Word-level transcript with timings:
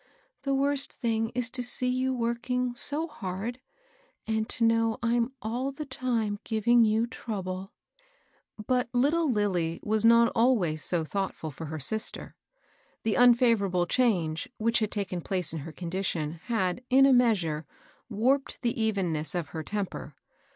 The 0.41 0.55
worst 0.55 0.91
thing 0.91 1.29
is 1.35 1.47
to 1.51 1.61
see 1.61 1.85
you 1.87 2.11
working 2.11 2.73
so 2.75 3.07
hard, 3.07 3.59
and 4.25 4.49
to 4.49 4.63
know 4.63 4.97
I'm 5.03 5.31
all 5.43 5.71
the 5.71 5.85
time 5.85 6.39
giving 6.43 6.83
you 6.83 7.05
trouble." 7.05 7.71
But 8.65 8.91
httle 8.93 9.31
Lillie 9.31 9.79
was 9.83 10.03
not 10.03 10.31
always 10.35 10.83
so 10.83 11.05
thoughtftd 11.05 11.53
for 11.53 11.65
her 11.67 11.79
sister. 11.79 12.35
The 13.03 13.15
unfavorable 13.15 13.85
change, 13.85 14.49
which 14.57 14.79
had 14.79 14.89
taken 14.89 15.21
place 15.21 15.53
in 15.53 15.59
her 15.59 15.71
condition 15.71 16.39
had, 16.45 16.83
in 16.89 17.05
a 17.05 17.13
measure, 17.13 17.67
warped 18.09 18.63
the 18.63 18.81
evenness 18.81 19.35
of 19.35 19.49
her 19.49 19.61
temper. 19.61 20.15